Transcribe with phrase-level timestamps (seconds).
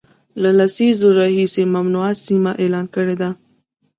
[0.41, 3.29] له لسیزو راهیسي ممنوع سیمه اعلان کړې ده